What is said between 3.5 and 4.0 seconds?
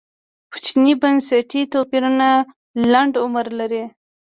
لري.